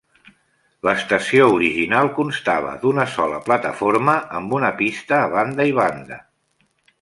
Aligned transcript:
L'estació 0.87 1.49
original 1.57 2.09
constava 2.15 2.71
d'una 2.85 3.05
sola 3.17 3.43
plataforma 3.51 4.17
amb 4.41 4.57
una 4.61 4.73
pista 4.81 5.21
a 5.27 5.29
banda 5.37 5.69
i 5.75 5.77
banda. 5.83 6.19